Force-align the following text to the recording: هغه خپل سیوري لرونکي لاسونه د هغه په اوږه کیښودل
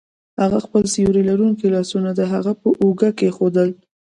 هغه 0.41 0.59
خپل 0.65 0.83
سیوري 0.93 1.21
لرونکي 1.29 1.67
لاسونه 1.75 2.09
د 2.15 2.21
هغه 2.33 2.51
په 2.61 2.67
اوږه 2.81 3.09
کیښودل 3.19 3.69